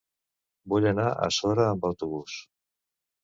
[0.73, 2.39] Vull anar a Sora amb autobús.